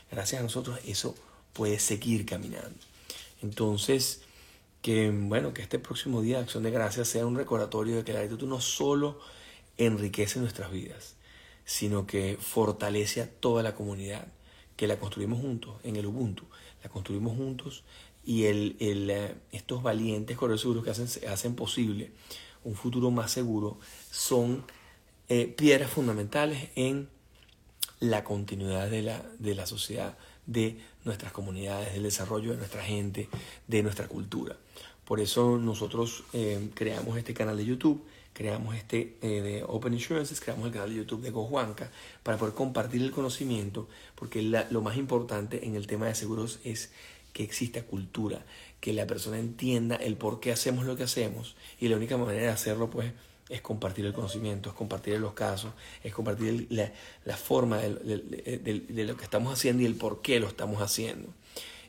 [0.09, 1.15] Gracias a nosotros eso
[1.51, 2.88] puede seguir caminando.
[3.41, 4.21] Entonces,
[4.81, 8.13] que bueno, que este próximo día de Acción de Gracias sea un recordatorio de que
[8.13, 9.19] la gratitud no solo
[9.77, 11.15] enriquece nuestras vidas,
[11.65, 14.27] sino que fortalece a toda la comunidad,
[14.75, 16.45] que la construimos juntos en el Ubuntu,
[16.83, 17.83] la construimos juntos
[18.25, 22.11] y el, el, eh, estos valientes corredores seguros que hacen, hacen posible
[22.63, 23.79] un futuro más seguro
[24.11, 24.65] son
[25.29, 27.09] eh, piedras fundamentales en
[27.99, 30.17] la continuidad de la, de la sociedad
[30.49, 33.29] de nuestras comunidades, del desarrollo de nuestra gente,
[33.67, 34.57] de nuestra cultura.
[35.05, 40.39] Por eso nosotros eh, creamos este canal de YouTube, creamos este eh, de Open Insurances,
[40.39, 41.91] creamos el canal de YouTube de GoJuanca
[42.23, 46.91] para poder compartir el conocimiento, porque lo más importante en el tema de seguros es
[47.33, 48.43] que exista cultura,
[48.79, 52.41] que la persona entienda el por qué hacemos lo que hacemos y la única manera
[52.41, 53.13] de hacerlo pues
[53.49, 59.17] es compartir el conocimiento, es compartir los casos, es compartir la, forma de, de, lo
[59.17, 61.29] que estamos haciendo y el por qué lo estamos haciendo.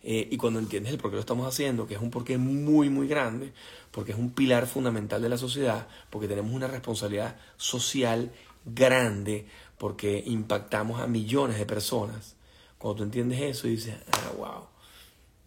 [0.02, 2.88] Eh, y cuando entiendes el por qué lo estamos haciendo, que es un porqué muy,
[2.88, 3.52] muy grande,
[3.90, 8.32] porque es un pilar fundamental de la sociedad, porque tenemos una responsabilidad social
[8.64, 9.46] grande,
[9.76, 12.36] porque impactamos a millones de personas.
[12.78, 14.66] Cuando tú entiendes eso y dices, ah, wow,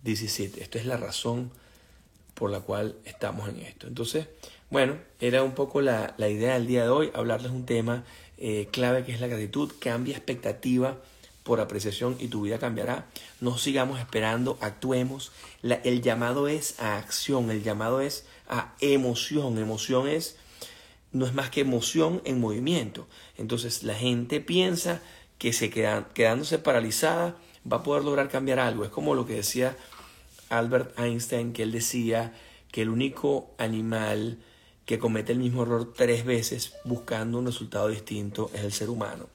[0.04, 1.52] 17, esto es la razón
[2.36, 3.88] por la cual estamos en esto.
[3.88, 4.28] Entonces,
[4.74, 8.06] bueno, era un poco la, idea del día de hoy, hablarles un tema
[8.40, 10.98] eh, clave que es la gratitud, cambia expectativa
[11.44, 13.06] por apreciación y tu vida cambiará.
[13.40, 15.32] No sigamos esperando, actuemos.
[15.62, 19.60] el llamado es a acción, el llamado es a emoción.
[19.60, 20.38] Emoción es,
[21.12, 23.08] no es más que emoción en movimiento.
[23.38, 25.04] Entonces la gente piensa
[25.38, 27.38] que se quedan, quedándose paralizada
[27.72, 28.86] va a poder lograr cambiar algo.
[28.86, 29.78] Es como lo que decía
[30.50, 32.34] Albert Einstein, que él decía
[32.72, 34.40] que el único animal
[34.86, 39.28] que comete el mismo error tres veces buscando un resultado distinto es el ser humano.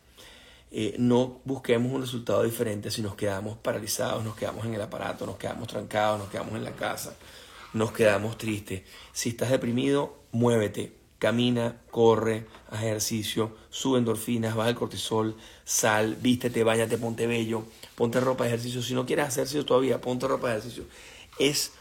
[0.70, 5.24] Eh, no busquemos un resultado diferente si nos quedamos paralizados, nos quedamos en el aparato,
[5.24, 7.16] nos quedamos trancados, nos quedamos en la casa,
[7.72, 8.82] nos quedamos tristes.
[9.12, 16.62] Si estás deprimido, muévete, camina, corre, haz ejercicio, sube endorfinas, baja el cortisol, sal, vístete,
[16.64, 18.82] bañate, ponte bello, ponte ropa de ejercicio.
[18.82, 20.84] Si no quieres hacer ejercicio todavía, ponte ropa de ejercicio.
[21.38, 21.72] Es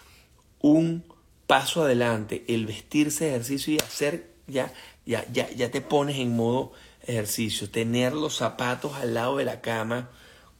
[0.61, 1.03] un
[1.47, 4.73] paso adelante el vestirse ejercicio y hacer, ya,
[5.05, 6.73] ya, ya, ya te pones en modo
[7.05, 10.09] ejercicio, tener los zapatos al lado de la cama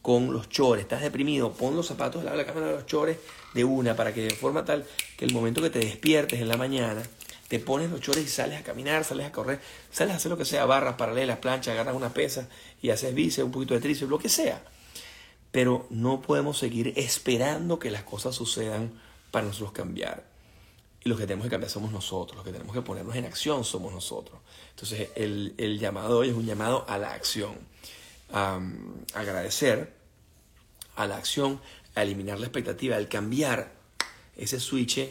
[0.00, 0.82] con los chores.
[0.82, 3.18] Estás deprimido, pon los zapatos al lado de la cama de los chores
[3.52, 6.56] de una para que de forma tal que el momento que te despiertes en la
[6.56, 7.02] mañana,
[7.48, 10.38] te pones los chores y sales a caminar, sales a correr, sales a hacer lo
[10.38, 12.48] que sea, barras, paralelas, planchas, agarras una pesa
[12.82, 14.62] y haces bíceps, un poquito de tríceps, lo que sea.
[15.50, 18.92] Pero no podemos seguir esperando que las cosas sucedan
[19.30, 20.37] para nosotros cambiar.
[21.08, 23.94] Los que tenemos que cambiar somos nosotros, los que tenemos que ponernos en acción somos
[23.94, 24.38] nosotros.
[24.70, 27.54] Entonces el, el llamado hoy es un llamado a la acción,
[28.30, 28.60] a,
[29.14, 29.94] agradecer
[30.96, 31.62] a la acción,
[31.94, 33.72] a eliminar la expectativa, al cambiar
[34.36, 35.08] ese switch.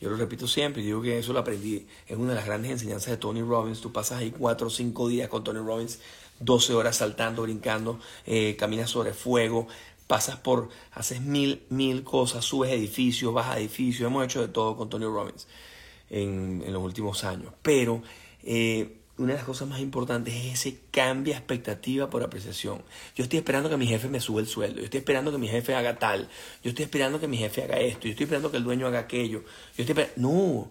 [0.00, 3.10] Yo lo repito siempre, digo que eso lo aprendí, es una de las grandes enseñanzas
[3.10, 3.82] de Tony Robbins.
[3.82, 5.98] Tú pasas ahí cuatro o cinco días con Tony Robbins,
[6.40, 9.68] 12 horas saltando, brincando, eh, caminas sobre fuego,
[10.12, 14.90] pasas por, haces mil, mil cosas, subes edificios, bajas edificios, hemos hecho de todo con
[14.90, 15.48] Tony Robbins
[16.10, 17.54] en, en los últimos años.
[17.62, 18.02] Pero
[18.42, 22.82] eh, una de las cosas más importantes es ese cambio de expectativa por apreciación.
[23.16, 25.48] Yo estoy esperando que mi jefe me suba el sueldo, yo estoy esperando que mi
[25.48, 26.28] jefe haga tal,
[26.62, 28.98] yo estoy esperando que mi jefe haga esto, yo estoy esperando que el dueño haga
[28.98, 29.44] aquello.
[29.78, 30.70] Yo estoy no,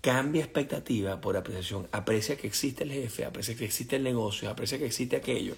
[0.00, 1.88] cambia expectativa por apreciación.
[1.90, 5.56] Aprecia que existe el jefe, aprecia que existe el negocio, aprecia que existe aquello.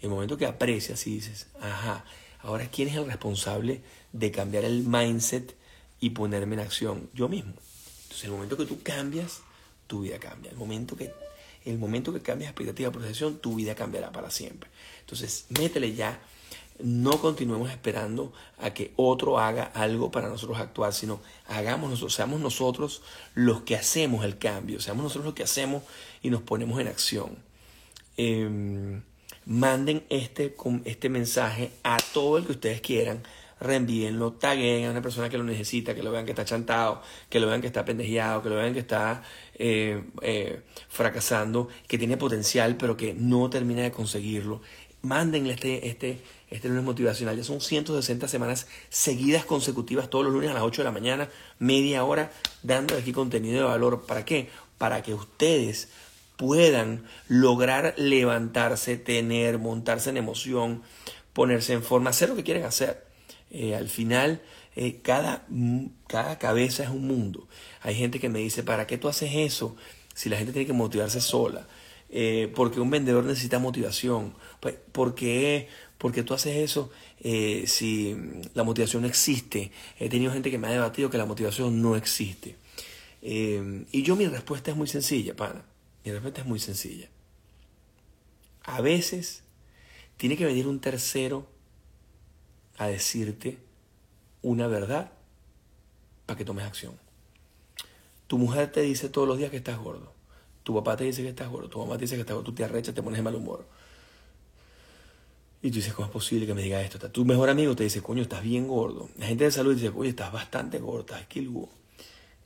[0.00, 2.04] El momento que aprecias y dices, ajá,
[2.40, 3.82] ahora quién es el responsable
[4.12, 5.54] de cambiar el mindset
[6.00, 7.52] y ponerme en acción, yo mismo.
[8.04, 9.42] Entonces, el momento que tú cambias,
[9.86, 10.50] tu vida cambia.
[10.50, 11.12] El momento que,
[11.64, 14.70] el momento que cambias expectativa procesión, tu vida cambiará para siempre.
[15.00, 16.20] Entonces, métele ya.
[16.82, 22.40] No continuemos esperando a que otro haga algo para nosotros actuar, sino hagamos nosotros, seamos
[22.40, 23.02] nosotros
[23.34, 25.82] los que hacemos el cambio, seamos nosotros los que hacemos
[26.22, 27.36] y nos ponemos en acción.
[28.16, 29.02] Em,
[29.50, 33.24] manden este, este mensaje a todo el que ustedes quieran,
[33.58, 37.40] reenvíenlo, taguen a una persona que lo necesita, que lo vean que está chantado, que
[37.40, 42.16] lo vean que está pendejeado, que lo vean que está eh, eh, fracasando, que tiene
[42.16, 44.62] potencial pero que no termina de conseguirlo.
[45.02, 47.36] Mándenle este, este, este lunes motivacional.
[47.36, 51.28] Ya son 160 semanas seguidas consecutivas todos los lunes a las 8 de la mañana,
[51.58, 52.30] media hora,
[52.62, 54.06] dando aquí contenido de valor.
[54.06, 54.48] ¿Para qué?
[54.78, 55.88] Para que ustedes
[56.40, 60.80] puedan lograr levantarse, tener, montarse en emoción,
[61.34, 63.04] ponerse en forma, hacer lo que quieren hacer.
[63.50, 64.40] Eh, al final,
[64.74, 65.46] eh, cada,
[66.06, 67.46] cada cabeza es un mundo.
[67.82, 69.76] Hay gente que me dice, ¿para qué tú haces eso
[70.14, 71.68] si la gente tiene que motivarse sola?
[72.08, 74.32] Eh, porque un vendedor necesita motivación.
[74.60, 76.90] Pues, ¿Por qué, porque tú haces eso
[77.66, 78.16] si
[78.54, 79.72] la motivación no existe?
[79.98, 82.56] He tenido gente que me ha debatido que la motivación no existe.
[83.20, 85.64] y yo mi respuesta es muy sencilla, pana.
[86.04, 87.08] Mi respuesta es muy sencilla.
[88.62, 89.42] A veces
[90.16, 91.46] tiene que venir un tercero
[92.76, 93.58] a decirte
[94.42, 95.12] una verdad
[96.26, 96.94] para que tomes acción.
[98.26, 100.12] Tu mujer te dice todos los días que estás gordo.
[100.62, 101.68] Tu papá te dice que estás gordo.
[101.68, 102.50] Tu mamá te dice que estás gordo.
[102.50, 103.66] Tú te arrechas, te pones de mal humor.
[105.62, 107.10] Y tú dices, ¿cómo es posible que me diga esto?
[107.10, 109.10] Tu mejor amigo te dice, coño, estás bien gordo.
[109.18, 111.68] La gente de salud dice, oye, estás bastante gordo, estás esquilúo.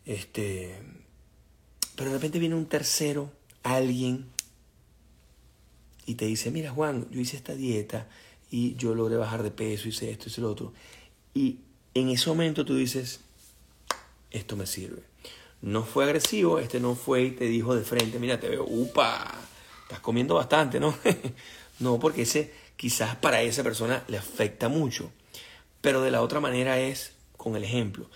[0.05, 0.81] Este...
[1.95, 3.31] Pero de repente viene un tercero
[3.65, 4.27] alguien
[6.07, 8.07] y te dice, mira Juan, yo hice esta dieta
[8.51, 10.73] y yo logré bajar de peso, hice esto, hice lo otro.
[11.33, 11.59] Y
[11.95, 13.21] en ese momento tú dices,
[14.31, 15.03] esto me sirve.
[15.63, 19.33] No fue agresivo, este no fue y te dijo de frente, mira, te veo, upa,
[19.83, 20.95] estás comiendo bastante, ¿no?
[21.81, 25.11] no, porque ese quizás para esa persona le afecta mucho.
[25.81, 28.11] Pero de la otra manera es con el ejemplo.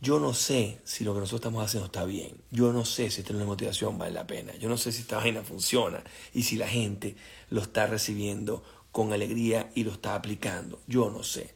[0.00, 2.40] Yo no sé si lo que nosotros estamos haciendo está bien.
[2.52, 4.54] Yo no sé si tener motivación vale la pena.
[4.56, 7.16] Yo no sé si esta vaina funciona y si la gente
[7.50, 10.80] lo está recibiendo con alegría y lo está aplicando.
[10.86, 11.52] Yo no sé.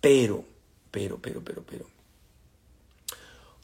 [0.00, 0.44] Pero,
[0.90, 1.86] pero, pero, pero, pero.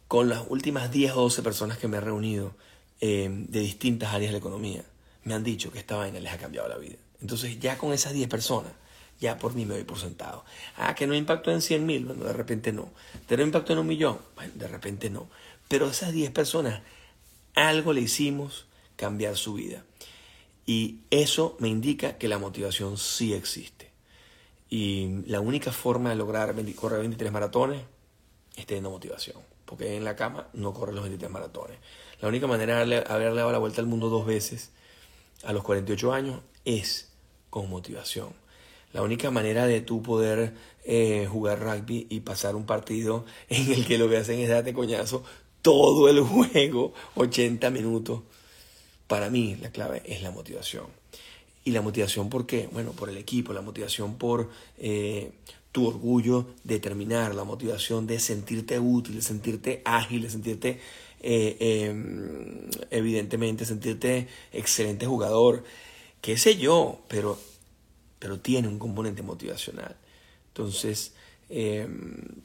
[0.08, 2.54] Con las últimas 10 o 12 personas que me he reunido
[3.00, 4.84] eh, de distintas áreas de la economía,
[5.24, 6.96] me han dicho que esta vaina les ha cambiado la vida.
[7.22, 8.72] Entonces ya con esas 10 personas
[9.20, 10.44] ya por mí me doy por sentado.
[10.76, 12.90] Ah, que no impactó en 100 mil, bueno, de repente no.
[13.26, 14.18] ¿Te no impactó en un millón?
[14.34, 15.28] Bueno, de repente no.
[15.68, 16.82] Pero esas 10 personas,
[17.54, 19.84] algo le hicimos cambiar su vida.
[20.66, 23.90] Y eso me indica que la motivación sí existe.
[24.68, 27.82] Y la única forma de lograr correr 23 maratones
[28.56, 29.36] es teniendo motivación.
[29.64, 31.78] Porque en la cama no corre los 23 maratones.
[32.20, 34.70] La única manera de haberle dado la vuelta al mundo dos veces
[35.44, 37.12] a los 48 años es
[37.50, 38.45] con motivación.
[38.96, 40.54] La única manera de tú poder
[40.86, 44.72] eh, jugar rugby y pasar un partido en el que lo que hacen es darte
[44.72, 45.22] coñazo
[45.60, 48.22] todo el juego, 80 minutos.
[49.06, 50.86] Para mí la clave es la motivación.
[51.62, 52.70] ¿Y la motivación por qué?
[52.72, 55.30] Bueno, por el equipo, la motivación por eh,
[55.72, 60.80] tu orgullo de terminar, la motivación de sentirte útil, de sentirte ágil, de sentirte,
[61.20, 65.64] eh, em, evidentemente, sentirte excelente jugador,
[66.22, 67.38] qué sé yo, pero,
[68.18, 69.96] pero tiene un componente motivacional.
[70.48, 71.14] Entonces,
[71.48, 72.42] em,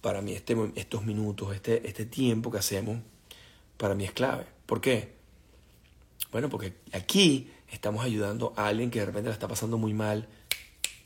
[0.00, 2.98] para mí este, estos minutos, este, este tiempo que hacemos,
[3.76, 4.46] para mí es clave.
[4.66, 5.14] ¿Por qué?
[6.30, 10.28] Bueno, porque aquí estamos ayudando a alguien que de repente la está pasando muy mal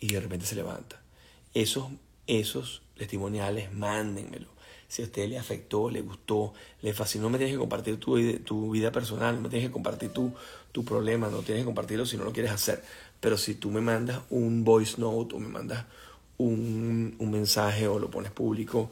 [0.00, 1.00] y de repente se levanta.
[1.54, 1.88] Esos,
[2.26, 4.48] esos testimoniales, mándenmelo.
[4.88, 8.38] Si a usted le afectó, le gustó, le fascinó, no me tienes que compartir tu,
[8.38, 10.32] tu vida personal, no me tienes que compartir tu,
[10.72, 12.82] tu problema, no tienes que compartirlo si no lo quieres hacer.
[13.20, 15.84] Pero si tú me mandas un voice note o me mandas
[16.38, 18.90] un, un mensaje o lo pones público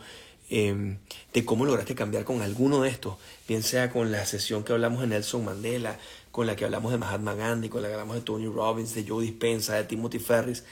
[0.50, 0.98] em,
[1.32, 3.16] de cómo lograste cambiar con alguno de estos,
[3.48, 5.98] bien sea con la sesión que hablamos de Nelson Mandela,
[6.32, 9.06] con la que hablamos de Mahatma Gandhi, con la que hablamos de Tony Robbins, de
[9.06, 10.64] Joe Dispenza, de Timothy Ferris,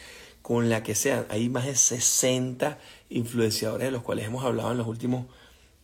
[0.43, 1.27] con la que sea.
[1.31, 5.27] Hay más de 60 influenciadores de los cuales hemos hablado en los últimos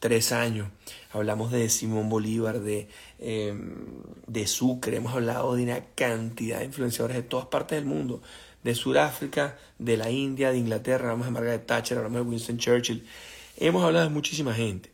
[0.00, 0.68] tres años.
[1.12, 2.88] Hablamos de Simón Bolívar, de,
[3.20, 3.76] em,
[4.26, 8.20] de Sucre, hemos hablado de una cantidad de influenciadores de todas partes del mundo
[8.62, 13.06] de Sudáfrica, de la India, de Inglaterra, hablamos de Margaret Thatcher, hablamos de Winston Churchill.
[13.56, 14.90] Hemos hablado de muchísima gente.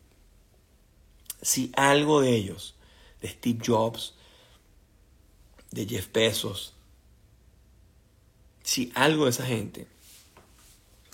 [1.43, 2.77] Si algo de ellos,
[3.21, 4.15] de Steve Jobs,
[5.71, 6.75] de Jeff Bezos,
[8.63, 9.87] si algo de esa gente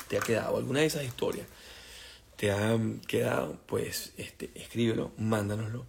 [0.08, 1.46] te ha quedado, alguna de esas historias
[2.42, 2.76] te ha
[3.06, 5.86] quedado, pues este, escríbelo, mándanoslo,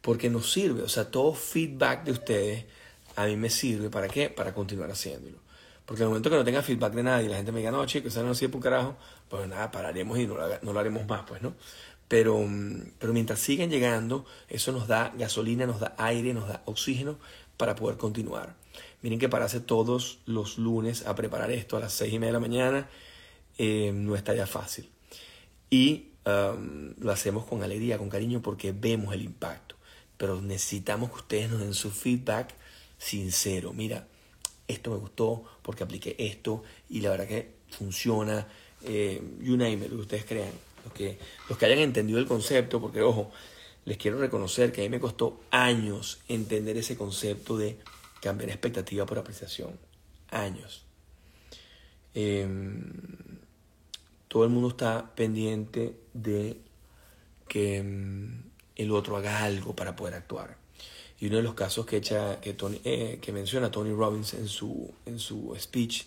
[0.00, 2.64] porque nos sirve, o sea, todo feedback de ustedes
[3.16, 4.30] a mí me sirve, ¿para qué?
[4.30, 5.36] Para continuar haciéndolo.
[5.84, 7.84] Porque en el momento que no tenga feedback de nadie, la gente me diga, no,
[7.84, 8.96] chicos, eso no sirve por carajo,
[9.28, 10.36] pues nada, pararemos y no
[10.72, 11.52] lo, haremos más, pues, ¿no?
[12.08, 16.62] Pero, mm, pero mientras siguen llegando, eso nos da gasolina, nos da aire, nos da
[16.64, 17.18] oxígeno
[17.58, 18.54] para poder continuar.
[19.02, 22.32] Miren que pararse todos los lunes a preparar esto a las seis y media de
[22.32, 22.88] la mañana
[23.58, 24.88] eh, no está ya fácil.
[25.70, 29.76] Y um, lo hacemos con alegría, con cariño, porque vemos el impacto.
[30.16, 32.54] Pero necesitamos que ustedes nos den su feedback
[32.98, 33.72] sincero.
[33.72, 34.06] Mira,
[34.68, 38.46] esto me gustó porque apliqué esto y la verdad que funciona,
[38.84, 40.52] eh, you name it, lo que ustedes crean,
[40.84, 43.30] los que, los que hayan entendido el concepto, porque ojo,
[43.84, 47.78] les quiero reconocer que a mí me costó años entender ese concepto de
[48.20, 49.78] cambiar expectativa por apreciación,
[50.30, 50.84] años.
[52.14, 52.92] Em,
[54.30, 56.56] todo el mundo está pendiente de
[57.48, 58.44] que em,
[58.76, 60.56] el otro haga algo para poder actuar.
[61.18, 65.18] Y uno de los casos que, echa, eh, que menciona Tony Robbins en su, en
[65.18, 66.04] su speech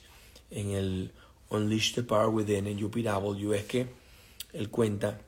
[0.51, 1.12] en el
[1.49, 3.88] Unleash the Power Within en UPW es que
[4.53, 5.19] él cuenta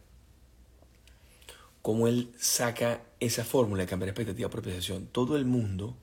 [1.82, 5.08] cómo él saca esa fórmula de cambiar expectativa por apreciación.
[5.08, 5.98] Todo el mundo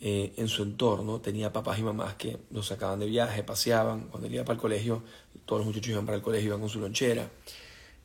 [0.00, 4.08] eh, en su entorno tenía papás y mamás que los sacaban de viaje, paseaban.
[4.08, 5.02] Cuando él iba para el colegio,
[5.46, 7.30] todos los muchachos iban para el colegio, iban con su lonchera.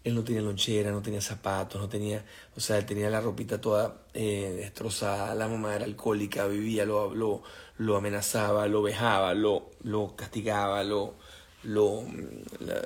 [0.03, 2.23] Él no tenía lonchera, no tenía zapatos, no tenía,
[2.55, 7.13] o sea, él tenía la ropita toda eh, destrozada, la mamá era alcohólica, vivía, lo,
[7.13, 7.43] lo,
[7.77, 11.15] lo amenazaba, lo vejaba, lo, lo castigaba, lo,
[11.63, 12.05] lo,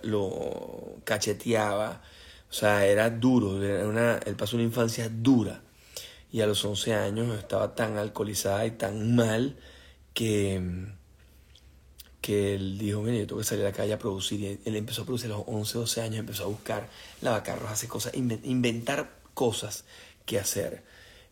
[0.02, 2.02] lo cacheteaba,
[2.50, 5.62] o sea, era duro, era una, él pasó una infancia dura
[6.34, 9.58] y a los 11 años estaba tan alcoholizada y tan mal
[10.14, 10.92] que
[12.24, 14.40] que él dijo, mire, yo tengo que salir a la calle a producir.
[14.40, 16.88] Y él empezó a producir a los 11, 12 años, empezó a buscar
[17.22, 19.84] lavacarros, hacer cosas, inventar cosas
[20.26, 20.84] que hacer.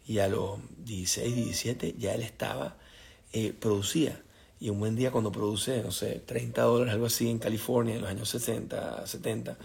[0.05, 2.75] Y a los 16, 17 ya él estaba,
[3.31, 4.21] eh, producía.
[4.59, 8.01] Y un buen día cuando produce, no sé, 30 dólares, algo así, en California, en
[8.01, 9.57] los años 60, 70,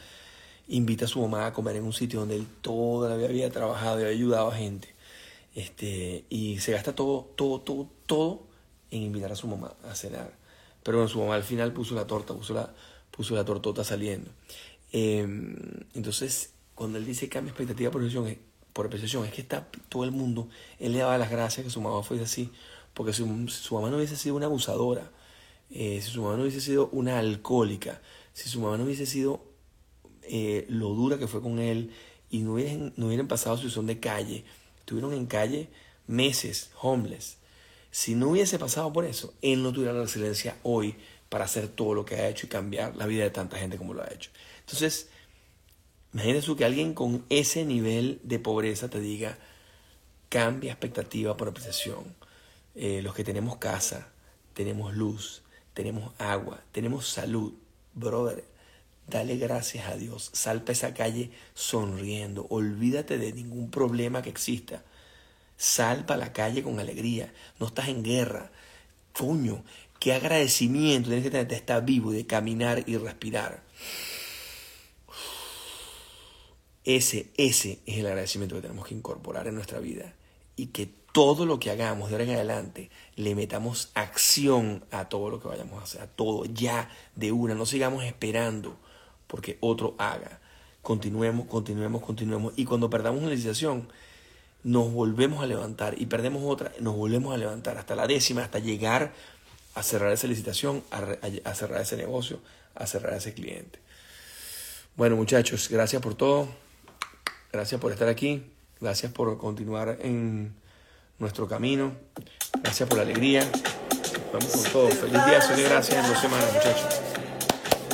[0.69, 3.51] invita a su mamá a comer en un sitio donde él toda la vida había
[3.51, 4.96] trabajado y había ayudado a gente.
[5.57, 8.47] Este, y se gasta todo, todo, todo, todo
[8.93, 10.47] en invitar a su mamá a cenar
[10.87, 12.73] pero su mamá al final puso la torta, puso la,
[13.11, 14.31] puso la tortota saliendo.
[14.93, 15.57] Em,
[15.95, 18.39] entonces, cuando él dice cambia expectativa por apreciación, es,
[18.73, 21.81] por apreciación, es que está todo el mundo, él le daba las gracias que su
[21.81, 22.53] mamá fuese así,
[22.95, 25.11] porque si su mamá no hubiese sido una abusadora,
[25.71, 28.01] eh, si su mamá no hubiese sido una alcohólica,
[28.33, 29.43] si su mamá no hubiese sido
[30.23, 31.91] eh, lo dura que fue con él
[32.31, 34.45] y no hubieran, no hubieran pasado su son de calle,
[34.87, 35.69] estuvieron en calle
[36.07, 37.39] meses, homeless,
[37.91, 40.95] si no hubiese pasado por eso, él no tuviera la resiliencia hoy
[41.29, 43.95] para hacer todo lo que ha hecho y cambiar la vida de tanta gente como
[43.95, 44.31] lo ha hecho.
[44.61, 45.09] Entonces,
[46.13, 49.37] imagínese que alguien con ese nivel de pobreza te diga,
[50.29, 52.15] cambia expectativa por apreciación.
[52.77, 54.13] Eh, los que tenemos casa,
[54.55, 55.43] tenemos luz,
[55.75, 57.55] tenemos agua, tenemos salud,
[57.93, 58.45] brother,
[59.09, 60.31] Dale gracias a Dios.
[60.33, 62.47] Salpa esa calle sonriendo.
[62.51, 64.83] Olvídate de ningún problema que exista.
[65.57, 67.33] Salpa la calle con alegría.
[67.61, 68.51] No estás en guerra.
[69.13, 69.65] Coño,
[70.01, 73.63] qué agradecimiento tienes que tener de estar vivo, de caminar y respirar.
[76.85, 80.15] Ese, ese es el agradecimiento que tenemos que incorporar en nuestra vida.
[80.57, 85.31] Y que todo lo que hagamos de ahora en adelante le metamos acción a todo
[85.31, 87.55] lo que vayamos a hacer, a todo, ya de una.
[87.55, 88.77] No sigamos esperando
[89.27, 90.41] porque otro haga.
[90.83, 92.53] Continuemos, continuemos, continuemos.
[92.57, 93.89] Y cuando perdamos una licitación,
[94.63, 98.59] nos volvemos a levantar y perdemos otra, nos volvemos a levantar hasta la décima, hasta
[98.59, 99.13] llegar
[99.77, 102.41] a cerrar esa licitación, a, cerrar ese negocio,
[102.75, 103.79] a cerrar ese cliente.
[104.97, 106.49] Bueno muchachos, gracias por todo.
[107.53, 108.43] Gracias por estar aquí.
[108.81, 110.55] Gracias por continuar en
[111.19, 111.93] nuestro camino.
[112.63, 113.49] Gracias por la alegría.
[114.33, 114.89] Vamos con todo.
[114.89, 117.01] Feliz día, soy gracias en dos semanas, muchachos.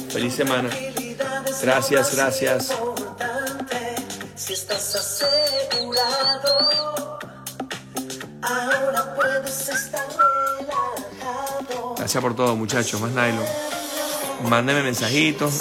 [0.09, 0.71] Feliz semana.
[1.61, 2.73] Gracias, gracias.
[4.35, 6.49] Si estás asegurado,
[8.43, 11.95] ahora puedes estar relajado.
[11.97, 13.01] Gracias por todo, muchachos.
[13.01, 13.45] Más nylon.
[14.49, 15.61] Mándeme mensajitos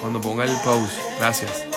[0.00, 0.92] cuando ponga el post.
[1.18, 1.67] Gracias.